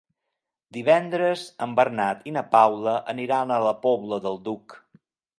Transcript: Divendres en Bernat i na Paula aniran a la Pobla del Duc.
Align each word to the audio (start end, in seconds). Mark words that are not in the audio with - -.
Divendres 0.75 1.41
en 1.65 1.75
Bernat 1.79 2.23
i 2.31 2.33
na 2.37 2.43
Paula 2.55 2.93
aniran 3.13 3.53
a 3.53 3.59
la 3.65 3.75
Pobla 3.83 4.19
del 4.25 4.41
Duc. 4.49 4.75